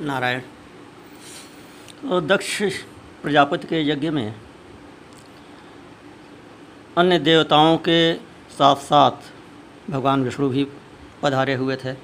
[0.00, 0.40] नारायण।
[2.10, 2.62] और दक्ष
[3.22, 4.34] प्रजापति के यज्ञ में
[6.98, 8.14] अन्य देवताओं के
[8.50, 10.66] साथ साथ भगवान विष्णु भी
[11.22, 11.94] पधारे हुए थे।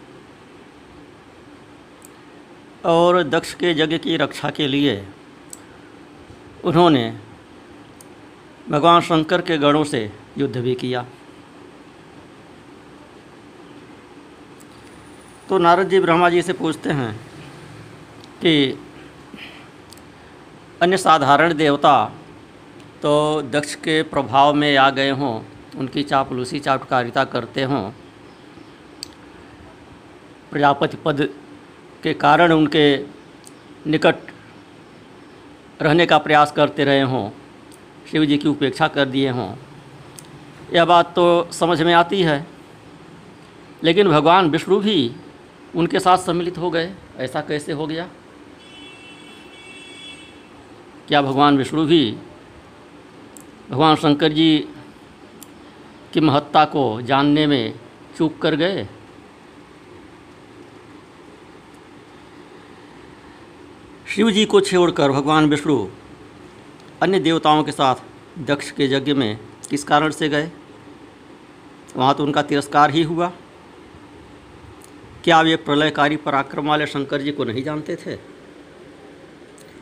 [2.85, 5.08] और दक्ष के यज्ञ की रक्षा के लिए
[6.65, 7.21] उन्होंने
[8.69, 11.06] भगवान शंकर के गणों से युद्ध भी किया।
[15.49, 17.26] तो नारद जी ब्रह्मा जी से पूछते हैं
[18.42, 18.78] कि
[20.82, 22.04] अन्य साधारण देवता
[23.02, 25.40] तो दक्ष के प्रभाव में आ गए हों,
[25.78, 27.91] उनकी चापलूसी चापकारिता करते हों।
[30.50, 31.28] प्रजापति पद
[32.02, 32.96] के कारण उनके
[33.86, 34.30] निकट
[35.82, 37.28] रहने का प्रयास करते रहे हों
[38.10, 39.55] शिव जी की उपेक्षा कर दिए हों।
[40.74, 42.46] यह बात तो समझ में आती है,
[43.84, 45.10] लेकिन भगवान विष्णु भी
[45.74, 48.08] उनके साथ सम्मिलित हो गए, ऐसा कैसे हो गया?
[51.08, 52.16] क्या भगवान विष्णु भी,
[53.70, 54.68] भगवान शंकर जी
[56.12, 57.74] की महत्ता को जानने में
[58.18, 58.88] चूक कर गए?
[64.06, 65.88] शिव जी को छोड़कर भगवान विष्णु
[67.02, 67.94] अन्य देवताओं के साथ
[68.38, 69.38] दक्ष के यज्ञ में
[69.70, 70.50] किस कारण से गए?
[71.96, 73.32] वहाँ तो उनका तिरस्कार ही हुआ।
[75.24, 78.36] क्या वे प्रलयकारी पराक्रम वाले शंकर जी को नहीं जानते थे?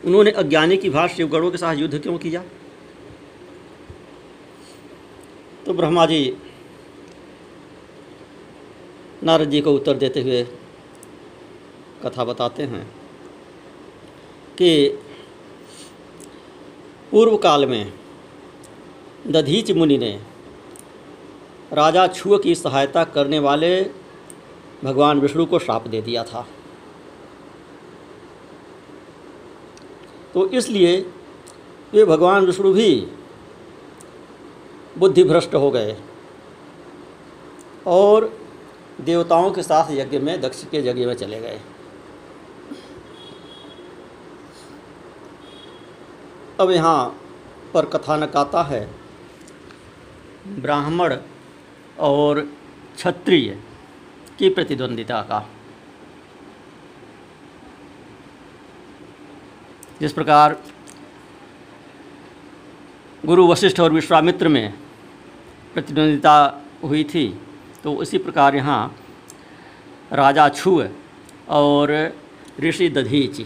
[0.07, 2.43] उन्होंने अज्ञानी की भाष शिवगणों के साथ युद्ध क्यों किया?
[5.67, 6.37] तो ब्रह्मा जी
[9.23, 10.43] नारद जी को उत्तर देते हुए
[12.03, 12.85] कथा बताते हैं
[14.59, 14.89] कि
[17.11, 17.93] पूर्व काल में
[19.27, 20.21] दधीच मुनि ने
[21.73, 23.83] राजा छुअ की सहायता करने वाले
[24.85, 26.47] भगवान विष्णु को श्राप दे दिया था।
[30.35, 30.97] तो इसलिए
[31.93, 33.09] वे भगवान विष्णु भी
[34.99, 35.97] बुद्धि भ्रष्ट हो गए
[37.87, 38.39] और
[39.01, 41.61] देवताओं के साथ यज्ञ में, दक्ष के यज्ञ में चले गए।
[46.61, 47.21] अब यहाँ
[47.75, 48.91] पर कथानक आता है।
[50.49, 51.17] ब्राह्मण
[52.01, 52.41] और
[52.97, 53.63] क्षत्रिय
[54.39, 55.54] की प्रतिद्वंदिता का।
[60.01, 60.57] जिस प्रकार
[63.25, 64.73] गुरु वशिष्ठ और विश्वामित्र में
[65.75, 66.37] प्रतिद्वंदिता
[66.83, 67.27] हुई थी
[67.85, 68.97] तो उसी प्रकार यहाँ
[70.13, 70.87] राजा छुअ
[71.51, 71.93] और
[72.61, 73.41] ऋषि दधीच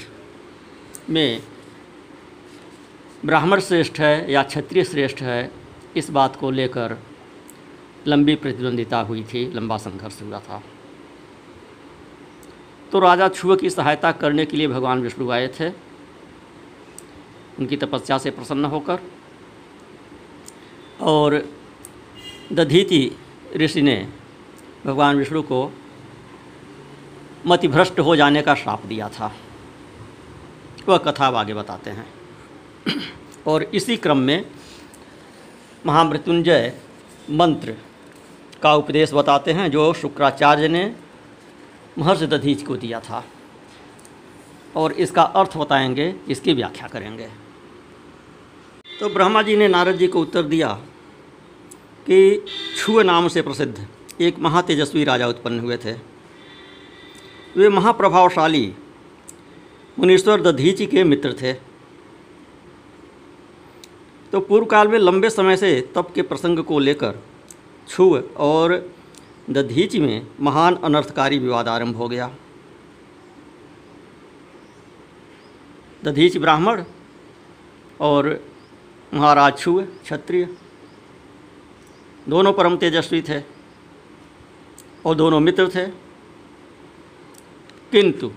[1.10, 1.40] में
[3.24, 5.50] ब्राह्मण श्रेष्ठ है या क्षत्रिय श्रेष्ठ है,
[5.96, 6.96] इस बात को लेकर
[8.06, 10.62] लंबी प्रतिद्वंदिता हुई थी, लंबा संघर्ष हुआ था।
[12.92, 15.70] तो राजा छुआ की सहायता करने के लिए भगवान विष्णु आए थे।
[17.58, 18.98] उनकी तपस्या से प्रसन्न होकर।
[21.00, 21.48] और
[22.52, 23.10] दधीति
[23.56, 24.08] ऋषि ने
[24.86, 25.72] भगवान विष्णु को
[27.46, 29.34] मतिभ्रष्ट हो जाने का श्राप दिया था।
[30.88, 32.06] वह कथा आगे बताते हैं।
[33.46, 34.46] और इसी क्रम में
[35.86, 36.78] महामृत्युंजय
[37.30, 37.76] मंत्र
[38.62, 40.96] का उपदेश बताते हैं, जो शुक्राचार्य ने
[41.98, 43.24] महर्षि दधीच को दिया था।
[44.76, 47.47] और इसका अर्थ बताएँगे, इसकी व्याख्या करेंगे।
[49.00, 50.68] तो ब्रह्मा जी ने नारद जी को उत्तर दिया
[52.06, 52.44] कि
[52.78, 53.86] छुए नाम से प्रसिद्ध,
[54.20, 55.92] एक महातेजस्वी राजा उत्पन्न हुए थे।
[57.56, 58.72] वे महाप्रभावशाली
[59.96, 61.52] मुनीश्वर दधीची के मित्र थे।
[64.32, 67.22] तो पूर्व काल में लंबे समय से तप के प्रसंग को लेकर
[67.88, 68.76] छुव और
[69.50, 72.30] दधीच में महान अनर्थकारी विवाद आरंभ हो गया।
[76.04, 76.84] दधीच ब्राह्मण
[78.00, 78.40] और
[79.12, 80.48] महाराज छुए, क्षत्रिय।
[82.28, 83.40] दोनों परम तेजस्वी थे
[85.06, 85.86] और दोनों मित्र थे।
[87.92, 88.30] किंतु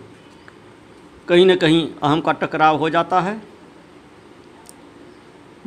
[1.28, 3.42] कहीं न कहीं अहम का टकराव हो जाता है।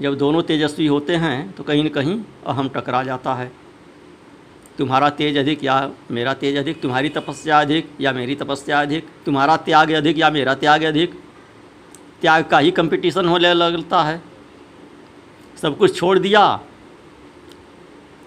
[0.00, 3.50] जब दोनों तेजस्वी होते हैं तो कहीं न कहीं अहम टकरा जाता है।
[4.78, 9.56] तुम्हारा तेज अधिक या मेरा तेज अधिक, तुम्हारी तपस्या अधिक या मेरी तपस्या अधिक, तुम्हारा
[9.56, 11.14] त्याग अधिक या मेरा त्याग अधिक,
[12.20, 14.22] त्याग का ही कंपटीशन होने लगता है।
[15.64, 16.60] सब कुछ छोड़ दिया,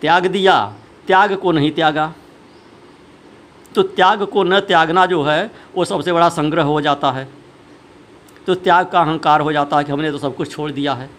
[0.01, 0.73] त्याग दिया,
[1.07, 2.13] त्याग को नहीं त्यागा।
[3.75, 7.27] तो त्याग को न त्यागना जो है, वो सबसे बड़ा संग्रह हो जाता है।
[8.47, 11.09] तो त्याग का अहंकार हो जाता है कि हमने तो सब कुछ छोड़ दिया है।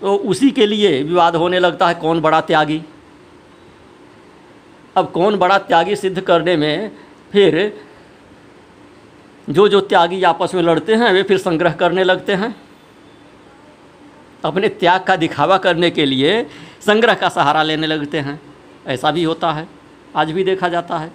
[0.00, 2.82] तो उसी के लिए विवाद होने लगता है कौन बड़ा त्यागी।
[4.96, 6.90] अब कौन बड़ा त्यागी सिद्ध करने में
[7.32, 7.85] फिर
[9.48, 12.54] जो जो त्यागी आपस में लड़ते हैं, वे फिर संग्रह करने लगते हैं।
[14.44, 16.42] अपने त्याग का दिखावा करने के लिए
[16.86, 18.40] संग्रह का सहारा लेने लगते हैं।
[18.86, 19.68] ऐसा भी होता है,
[20.16, 21.12] आज भी देखा जाता है।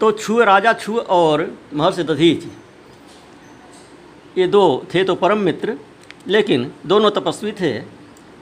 [0.00, 2.44] तो छू राजा छू और महर्षि दधीच,
[4.38, 5.76] ये दो थे तो परम मित्र,
[6.28, 7.72] लेकिन दोनों तपस्वी थे,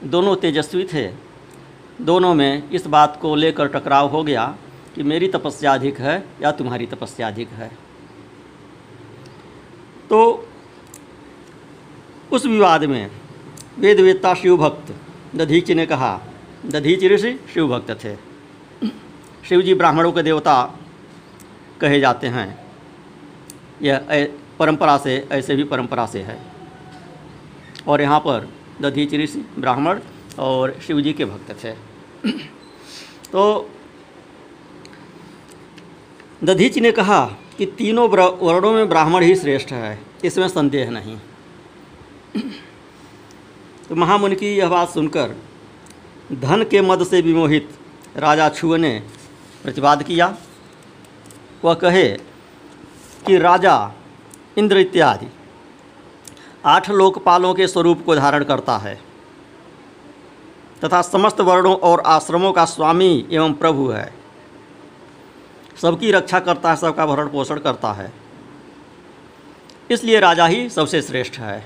[0.03, 1.07] दोनों तेजस्वी थे।
[2.01, 4.45] दोनों में इस बात को लेकर टकराव हो गया
[4.95, 7.71] कि मेरी तपस्या अधिक है या तुम्हारी तपस्या अधिक है।
[10.11, 10.47] तो
[12.31, 13.11] उस विवाद में
[13.79, 14.95] वेद वेदता शिव भक्त
[15.35, 16.19] दधीच ने कहा,
[16.65, 18.15] दधीच ऋषि शिवभक्त थे।
[19.49, 20.55] शिव जी ब्राह्मणों के देवता
[21.81, 22.47] कहे जाते हैं।
[23.81, 24.27] यह
[24.59, 26.39] परंपरा से, ऐसे भी परंपरा से है।
[27.87, 28.49] और यहाँ पर
[28.81, 29.99] दधीच ऋषि ब्राह्मण
[30.39, 31.71] और शिव जी के भक्त थे।
[33.31, 33.69] तो
[36.43, 37.25] दधीच ने कहा
[37.61, 41.17] कि तीनों वर्णों में ब्राह्मण ही श्रेष्ठ है, इसमें संदेह नहीं।
[43.89, 45.35] तो महामुनि की यह बात सुनकर
[46.31, 47.69] धन के मद से विमोहित
[48.17, 49.03] राजा छुए ने
[49.63, 50.37] प्रतिवाद किया।
[51.65, 52.07] वह कहे
[53.27, 53.91] कि, राजा
[54.57, 55.27] इंद्र इत्यादि
[56.65, 58.99] आठ लोकपालों के स्वरूप को धारण करता है
[60.83, 64.20] तथा समस्त वर्णों और आश्रमों का स्वामी एवं प्रभु है।
[65.81, 68.11] सबकी रक्षा करता है, सबका भरण पोषण करता है।
[69.91, 71.63] इसलिए राजा ही सबसे श्रेष्ठ है।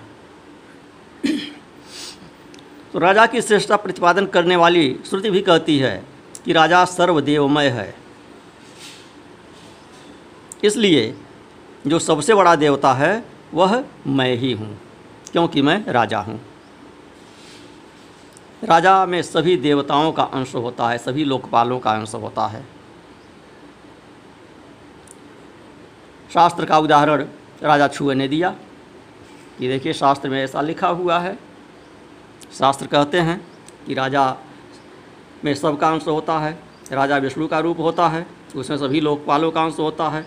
[2.94, 6.04] तो राजा की श्रेष्ठता प्रतिपादन करने वाली श्रुति भी कहती है
[6.46, 7.94] कि राजा सर्वदेवमय है।
[10.64, 11.14] इसलिए
[11.88, 13.24] जो सबसे बड़ा देवता है,
[13.54, 14.78] वह मैं ही हूँ,
[15.32, 16.40] क्योंकि मैं राजा हूँ।
[18.64, 22.64] राजा में सभी देवताओं का अंश होता है, सभी लोकपालों का अंश होता है।
[26.36, 27.26] शास्त्र का उदाहरण
[27.64, 28.50] राजा छुए ने दिया
[29.60, 31.38] कि देखिए, शास्त्र में ऐसा लिखा हुआ है।
[32.60, 33.40] शास्त्र कहते हैं
[33.86, 34.24] कि राजा
[35.46, 36.58] में सबका अंश होता है,
[36.92, 40.26] राजा विष्णु का रूप होता है, उसमें सभी लोकपालों का अंश होता है,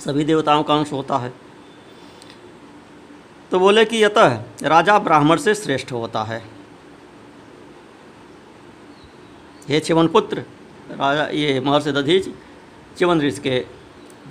[0.00, 1.32] सभी देवताओं का अंश होता है।
[3.52, 6.42] तो बोले कि यतः राजा ब्राह्मण से श्रेष्ठ होता है।
[9.68, 10.44] हे चिवन पुत्र
[10.90, 12.28] राजा, ये महर्षि दधीच
[12.98, 13.64] चिवन ऋषि के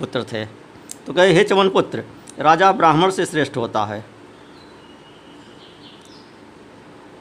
[0.00, 0.44] पुत्र थे।
[1.06, 2.04] तो कहे हे चवन पुत्र,
[2.38, 4.04] राजा ब्राह्मण से श्रेष्ठ होता है।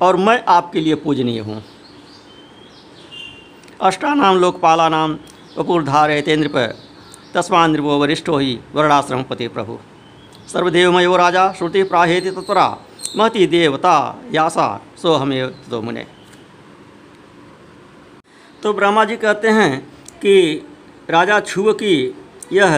[0.02, 1.64] और मैं आपके लिए पूजनीय हूँ।
[3.82, 5.18] अष्टानाम लोकपाला नाम
[5.58, 6.76] वपुरधार तेन्द्र पर
[7.34, 9.78] तस्मा नृपो वरिष्ठो ही वर्णाश्रम पति प्रभु।
[10.48, 12.68] सर्वदेवमयो राजा, श्रुति प्राहेति तत्परा,
[13.18, 14.68] महति देवता यासा
[14.98, 16.06] सो हमें तो मुने।
[18.64, 19.80] तो ब्रह्मा जी कहते हैं
[20.18, 20.36] कि
[21.10, 21.96] राजा छुव की
[22.54, 22.78] यह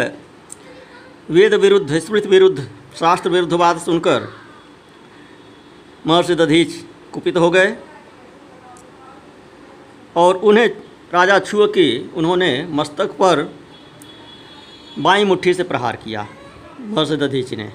[1.29, 2.67] वेद विरुद्ध, स्मृति विरुद्ध,
[2.99, 4.27] शास्त्र विरुद्ध बात सुनकर
[6.05, 6.73] महर्षि दधीच
[7.13, 7.75] कुपित हो गए
[10.15, 10.67] और उन्हें
[11.13, 13.43] राजा छुअ की उन्होंने मस्तक पर
[14.99, 16.27] बाई मुट्ठी से प्रहार किया,
[16.79, 17.71] महर्षि दधीच ने।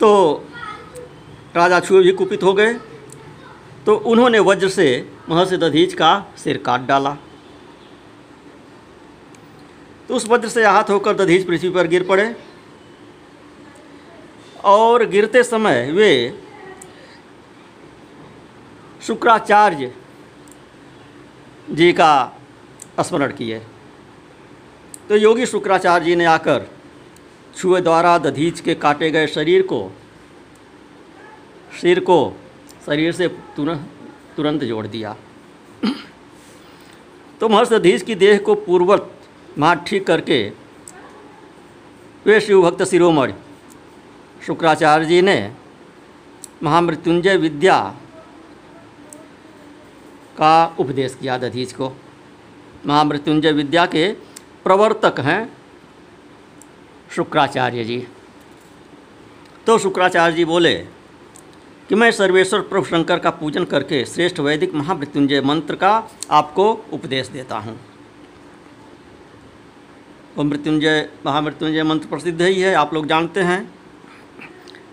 [0.00, 0.10] तो
[1.56, 2.74] राजा छुए भी कुपित हो गए
[3.86, 4.86] तो उन्होंने वज्र से
[5.28, 7.16] महर्षि दधीच का सिर काट डाला।
[10.08, 12.36] तो उस वज्र से आहत होकर दधीच पृथ्वी पर गिर पड़े।
[14.64, 16.40] और गिरते समय वे
[19.02, 19.94] शुक्राचार्य
[21.70, 22.40] जी का
[23.00, 23.58] स्मरण किए।
[25.08, 26.64] तो योगी शुक्राचार्य जी ने आकर
[27.56, 29.90] छुए द्वारा दधीच के काटे गए शरीर को,
[31.80, 32.36] सिर को
[32.86, 33.90] शरीर से तुरंत
[34.36, 35.16] तुरंत जोड़ दिया।
[37.40, 39.10] तो महर्ष दधीच की देह को पूर्वत
[39.58, 40.38] मार ठीक करके
[42.26, 43.32] वे शिवभक्त शिरोमणि
[44.46, 45.36] शुक्राचार्य जी ने
[46.62, 47.78] महामृत्युंजय विद्या
[50.36, 51.92] का उपदेश किया दधीज को।
[52.86, 54.08] महामृत्युंजय विद्या के
[54.64, 55.40] प्रवर्तक हैं
[57.10, 57.98] शुक्राचार्य जी
[59.66, 60.74] तो शुक्राचार्य जी बोले
[61.88, 65.92] कि मैं सर्वेश्वर प्रभु शंकर का पूजन करके श्रेष्ठ वैदिक महामृत्युंजय मंत्र का
[66.30, 67.78] आपको उपदेश देता हूँ।
[70.36, 73.74] वो मृत्युंजय, महामृत्युंजय मंत्र प्रसिद्ध ही है, आप लोग जानते हैं।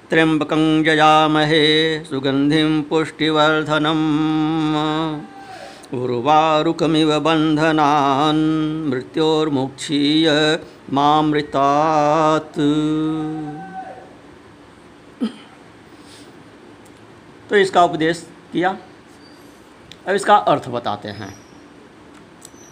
[0.09, 4.01] त्र्यंबकं जयामहे सुगंधिम पुष्टिवर्धनम।
[5.93, 10.59] उर्वारुकमिव बंधनान् मृत्योर्मुक्षीय
[10.93, 12.53] मामृतात्।
[17.49, 18.77] तो इसका उपदेश किया।
[20.07, 21.37] अब इसका अर्थ बताते हैं।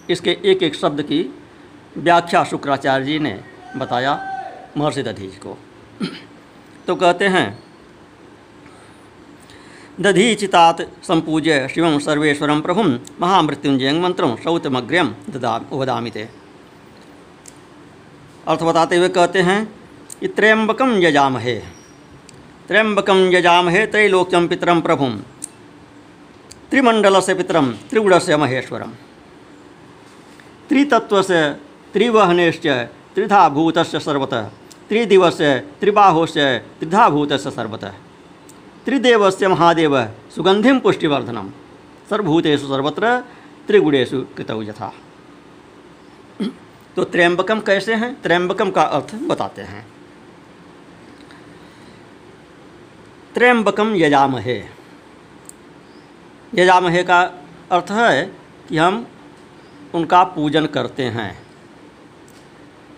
[0.10, 1.39] इसके एक एक शब्द की
[2.00, 3.40] व्याख्या शुक्राचार्य जी ने
[3.78, 4.14] बताया
[4.78, 5.58] महर्षि दधीच को।
[6.88, 7.48] तो कहते हैं,
[10.00, 12.86] दधीचितात संपूज्य शिवं सर्वेश्वरं प्रभुं
[13.22, 16.28] महामृत्युंजय मंत्रं शौतमग्र्यम ददा, वदामि ते।
[18.48, 19.60] अर्थ बताते हुए कहते हैं
[20.20, 21.56] कि त्र्यंबकम यजामहे
[22.68, 25.20] त्र्यंबकम यजामहे त्रैलोक्यम पितरम प्रभुम
[26.72, 28.92] त्रिमंडल से पितरम त्रिगुण से महेश्वरम
[30.70, 31.40] त्रितत्व से
[31.94, 32.68] त्रिवहनेश्च
[33.16, 34.42] त्रिधा भूत सर्वतः
[34.90, 35.42] त्रिदिवस
[35.80, 37.94] त्रिबाहोश त्रिधा भूत सर्वतः।
[39.30, 40.06] से महादेव
[40.36, 41.50] सुगंधिम पुष्टिवर्धनम
[42.10, 43.18] सर्वभूतेषु सर्वत्र
[43.68, 44.94] त्रिगुणेशु कृतौ यथा।
[46.96, 48.22] तो त्र्यंबकम कैसे हैं?
[48.22, 49.88] त्र्यंबकम का अर्थ बताते हैं।
[53.34, 54.58] त्र्यंबकम यजामहे।
[56.56, 57.22] यजामहे का
[57.72, 58.24] अर्थ है
[58.70, 59.08] कि हम
[59.94, 61.49] उनका पूजन करते हैं।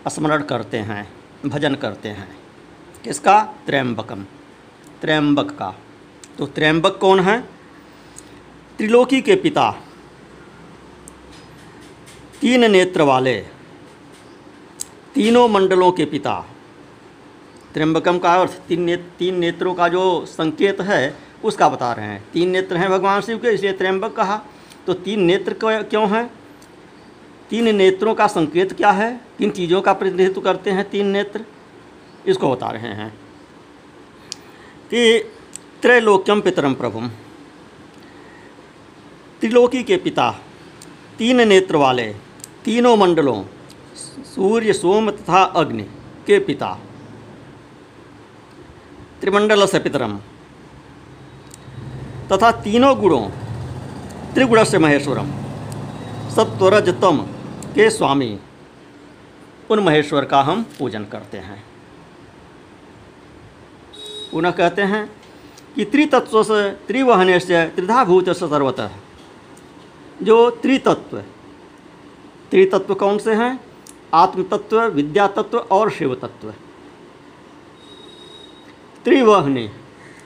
[0.08, 1.14] स्मरण करते हैं
[1.46, 2.38] भजन करते हैं।
[3.04, 3.44] किसका?
[3.66, 4.26] त्र्यंबकम।
[5.02, 5.76] त्र्यंबक का।
[6.38, 7.42] तो त्र्यंबक कौन है?
[8.78, 9.72] त्रिलोकी के पिता।
[12.42, 13.46] तीन नेत्र वाले।
[15.16, 16.46] तीनों मंडलों के पिता।
[17.74, 22.24] त्र्यंबकम का अर्थ तीन ने, तीन नेत्रों का जो संकेत है उसका बता रहे हैं।
[22.34, 24.42] तीन नेत्र हैं भगवान शिव के इसलिए त्र्यंबक कहा।
[24.88, 26.41] तो तीन नेत्र क्यों हैं?
[27.52, 29.22] तीन नेत्रों का संकेत क्या है?
[29.38, 31.46] किन चीज़ों का प्रतिनिधित्व करते हैं तीन नेत्र।
[32.28, 33.18] इसको बता रहे हैं।
[34.90, 35.20] कि
[35.82, 37.08] त्रैलोक्यम पितरम प्रभुम।
[39.40, 40.40] त्रिलोकी के पिता,
[41.18, 42.16] तीन नेत्र वाले,
[42.66, 43.44] तीनों मंडलों,
[44.24, 45.84] सूर्य, सोम तथा अग्नि
[46.28, 46.80] के पिता।
[49.22, 50.18] त्रिमंडल से पितरम।
[52.32, 53.30] तथा तीनों गुणों
[54.34, 55.32] त्रिगुण से महेश्वरम।
[56.30, 57.28] सत्वरजतम।
[57.72, 58.40] के स्वामी,
[59.72, 61.64] उन महेश्वर का हम पूजन करते हैं।
[64.32, 65.06] पुनः कहते हैं
[65.76, 68.90] कि त्रितत्व से त्रिवहने से त्रिधाभूत से सर्वतः।
[70.24, 71.18] जो त्रितत्व
[72.52, 73.60] त्रितत्व कौन से हैं?
[74.14, 76.54] आत्मतत्व विद्या तत्व और शिव तत्व
[79.04, 79.68] त्रिवहनी,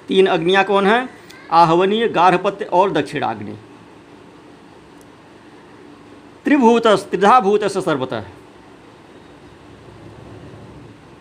[0.08, 1.10] तीन अग्नियाँ कौन हैं?
[1.52, 3.56] आहवनीय, गार्हपत्य और दक्षिणाग्नि।
[6.46, 8.22] त्रिभूत त्रिधाभूत से सर्वतः।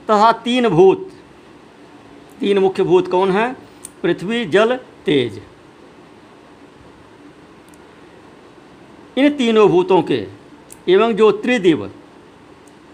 [0.05, 1.11] तथा तीन भूत।
[2.41, 3.57] तीन मुख्य भूत कौन है?
[4.03, 5.43] पृथ्वी, जल, तेज।
[9.19, 10.29] इन तीनों भूतों के,
[10.89, 11.87] एवं जो त्रिदिव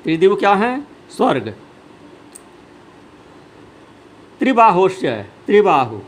[0.04, 0.80] त्रिदिव क्या है?
[1.10, 1.54] स्वर्ग।
[4.38, 5.98] त्रिबाहोश्य त्रिबाहु,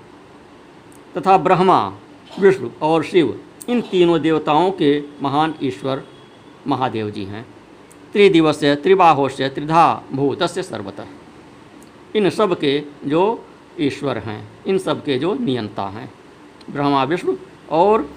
[1.17, 1.99] तथा ब्रह्मा,
[2.41, 6.05] विष्णु और शिव, इन तीनों देवताओं के महान ईश्वर
[6.67, 7.47] महादेव जी हैं।
[8.13, 11.07] त्रिदिवस्य त्रिबाहोश्य त्रिधा भूतस्य सर्वतः।
[12.17, 13.45] इन सब के जो
[13.81, 16.15] ईश्वर हैं, इन सब के जो नियंता हैं,
[16.71, 17.37] ब्रह्मा, विष्णु
[17.71, 18.11] और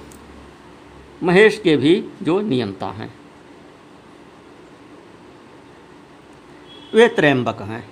[1.23, 3.13] महेश के भी जो नियंता हैं।
[6.93, 7.89] वे त्रयंबक हैं।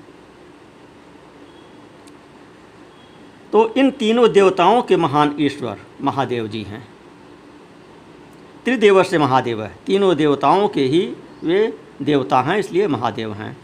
[3.51, 6.92] तो इन तीनों देवताओं के महान ईश्वर महादेव जी हैं।
[8.65, 11.01] त्रिदेव से महादेव है। तीनों देवताओं के ही
[11.43, 13.58] वे देवता हैं, इसलिए महादेव हैं।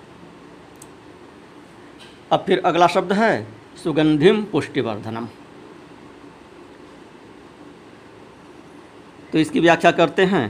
[2.32, 3.48] अब फिर अगला शब्द है,
[3.84, 5.28] सुगंधिम पुष्टिवर्धनम।
[9.32, 10.48] तो इसकी व्याख्या करते हैं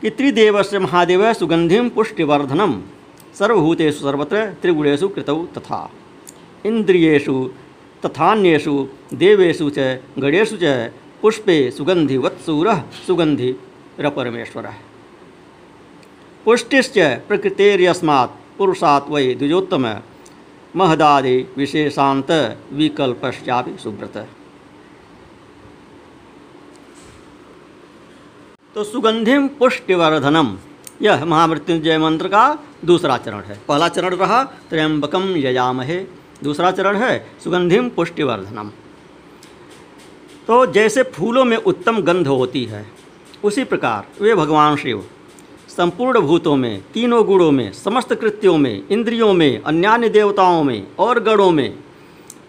[0.00, 2.80] कि त्रिदेव से महादेव सुगंधिम पुष्टिवर्धनम।
[3.38, 5.90] सर्वभूतेषु सर्वत्र त्रिगुणेषु कृतौ तथा।
[6.66, 7.50] इंद्रियेषु
[8.06, 9.78] तथान्यु देवेषु च,
[10.18, 10.92] गणेषु च
[11.22, 14.76] पुष्पे सुगन्धिवत्सूरः सुगन्धिरपरमेश्वरः
[16.44, 16.98] पुष्टिश्च
[17.28, 19.84] प्रकृतेर्यस्मात् पुरुषात् वै द्विजोत्तम,
[20.74, 22.30] महदादि विशेषांत
[22.72, 24.16] विकल्पश्चापि सुब्रत
[28.76, 30.48] तो सुगंधिम पुष्टिवर्धनम,
[31.02, 32.44] यह महामृत्युंजय मंत्र का
[32.84, 35.98] दूसरा चरण है। पहला चरण रहा त्र्यंबकम यजामहे।
[36.44, 37.14] दूसरा चरण है
[37.44, 38.70] सुगंधिम पुष्टिवर्धनम।
[40.46, 42.86] तो जैसे फूलों में उत्तम गंध होती है,
[43.44, 45.04] उसी प्रकार वे भगवान शिव
[45.68, 51.20] संपूर्ण भूतों में, तीनों गुणों में, समस्त कृत्यों में, इंद्रियों में, अन्यान्य देवताओं में और
[51.20, 51.78] गणों में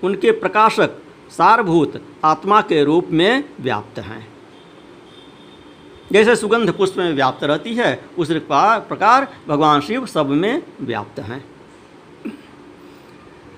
[0.04, 0.98] उनके प्रकाशक
[1.30, 4.28] सारभूत आत्मा के रूप में व्याप्त हैं।
[6.12, 11.46] जैसे सुगंध पुष्प में व्याप्त रहती है, उस प्रकार भगवान शिव सब में व्याप्त हैं।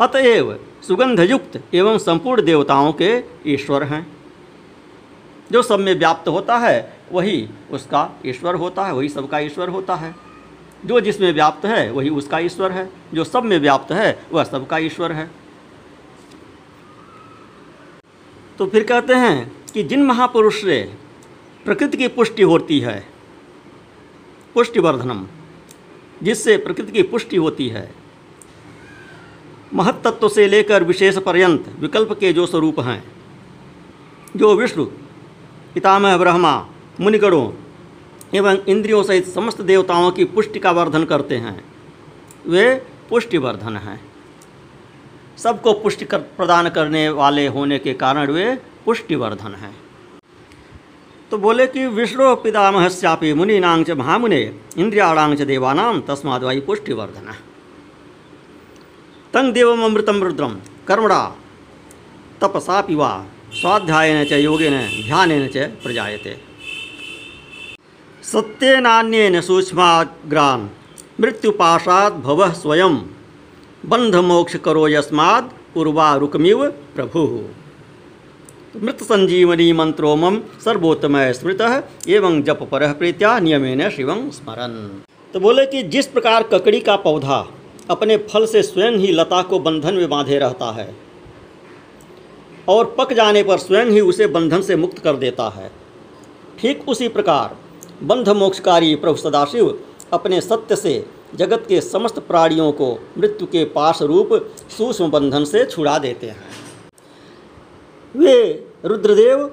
[0.02, 4.15] अतएव सुगंधयुक्त एवं संपूर्ण देवताओं के ईश्वर हैं।
[5.52, 9.96] जो सब में व्याप्त होता है, वही उसका ईश्वर होता है, वही सबका ईश्वर होता
[9.96, 10.16] है।
[10.86, 14.78] जो जिसमें व्याप्त है, वही उसका ईश्वर है। जो सब में व्याप्त है, वह सबका
[14.78, 15.32] ईश्वर है।
[18.58, 20.94] तो फिर कहते हैं कि जिन महापुरुष से
[21.66, 23.08] प्रकृति की पुष्टि होती है,
[24.54, 25.28] पुष्टिवर्धनम,
[26.24, 27.96] जिससे प्रकृति की पुष्टि होती है
[29.74, 33.04] महत्त्व से लेकर विशेष पर्यंत विकल्प के जो स्वरूप हैं,
[34.36, 34.86] जो विष्णु
[35.76, 36.70] पितामह ब्रह्मा,
[37.02, 37.52] मुनिगणों
[38.34, 41.66] एवं इंद्रियों सहित समस्त देवताओं की पुष्टि का वर्धन करते हैं।
[42.48, 42.76] वे
[43.10, 44.00] पुष्टिवर्धन हैं।
[45.38, 48.56] सबको पुष्टि कर, प्रदान करने वाले होने के कारण वे
[48.86, 49.76] पुष्टिवर्धन हैं।
[51.32, 57.32] तो बोले कि विष्णु पितामह श्यापी मुनीनांग च महामुने इंद्रियाणांग च देवानाम तस्माद वायु पुष्टिवर्धन।
[59.34, 61.36] तंग देवम अमृतम रुद्रम कर्मणा
[62.42, 63.26] तपसा पिवा
[63.56, 64.74] स्वाध्यायन च, योगेन
[65.06, 66.38] ध्यान च प्रजायते।
[68.24, 70.68] सत्येनान्येन सूक्ष्माग्रान्,
[71.22, 72.96] मृत्युपाशात् भवः स्वयं।
[73.86, 77.22] बंधमोक्ष करो यस्मात् पूर्वारुकमिव प्रभु।
[78.84, 85.84] मृत संजीवनी मंत्रो मम स्मृत, एवं जप पर प्रीत्या नियमेन शिवं स्मरन। तो बोले कि
[85.84, 87.48] जिस प्रकार ककड़ी का पौधा
[87.90, 91.05] अपने फल से स्वयं ही लता को बंधन में बांधे रहता है
[92.70, 95.72] और पक जाने पर स्वयं ही उसे बंधन से मुक्त कर देता है।
[96.60, 97.58] ठीक उसी प्रकार
[98.04, 99.80] बंध मोक्षकारी प्रभु सदाशिव
[100.14, 101.06] अपने सत्य से
[101.36, 104.30] जगत के समस्त प्राणियों को मृत्यु के पास रूप
[104.78, 106.50] सूक्ष्म बंधन से छुड़ा देते हैं।
[108.16, 109.52] वे रुद्रदेव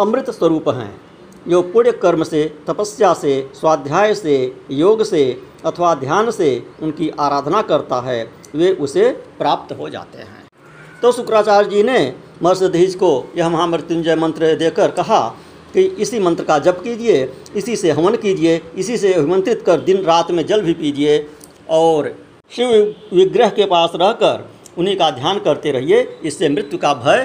[0.00, 1.00] अमृत स्वरूप हैं।
[1.48, 7.62] जो पुण्य कर्म से, तपस्या से, स्वाध्याय से, योग से अथवा ध्यान से उनकी आराधना
[7.62, 10.44] करता है, वे उसे प्राप्त हो जाते हैं।
[11.02, 15.20] तो शुक्राचार्य जी ने मर्षधीज को यह महामृत्युंजय मंत्र देकर कहा
[15.74, 20.02] कि इसी मंत्र का जप कीजिए, इसी से हवन कीजिए, इसी से अभिमंत्रित कर दिन
[20.04, 21.26] रात में जल भी पीजिए
[21.70, 22.14] और
[22.50, 22.68] शिव
[23.12, 27.20] विग्रह के पास रहकर उन्हीं का ध्यान करते रहिए, इससे मृत्यु का भय